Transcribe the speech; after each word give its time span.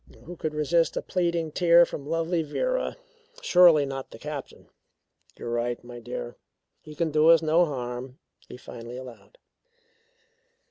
Who 0.25 0.35
could 0.35 0.55
resist 0.55 0.97
a 0.97 1.03
pleading 1.03 1.51
tear 1.51 1.85
from 1.85 2.09
lovely 2.09 2.41
Vera? 2.41 2.97
Surely 3.43 3.85
not 3.85 4.09
the 4.09 4.17
Captain. 4.17 4.67
"You 5.37 5.45
are 5.45 5.51
right, 5.51 5.83
my 5.83 5.99
dear. 5.99 6.37
He 6.81 6.95
can 6.95 7.11
do 7.11 7.29
us 7.29 7.43
no 7.43 7.65
harm," 7.65 8.17
he 8.47 8.57
finally 8.57 8.97
allowed. 8.97 9.37